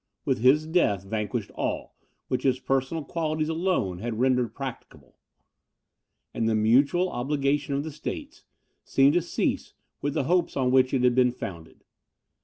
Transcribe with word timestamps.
With 0.25 0.39
his 0.39 0.65
death 0.65 1.03
vanished 1.03 1.51
all, 1.53 1.95
which 2.27 2.41
his 2.41 2.59
personal 2.59 3.03
qualities 3.03 3.49
alone 3.49 3.99
had 3.99 4.17
rendered 4.19 4.55
practicable; 4.55 5.15
and 6.33 6.49
the 6.49 6.55
mutual 6.55 7.11
obligation 7.11 7.75
of 7.75 7.83
the 7.83 7.91
states 7.91 8.43
seemed 8.83 9.13
to 9.13 9.21
cease 9.21 9.75
with 10.01 10.15
the 10.15 10.23
hopes 10.23 10.57
on 10.57 10.71
which 10.71 10.91
it 10.91 11.03
had 11.03 11.13
been 11.13 11.31
founded. 11.31 11.83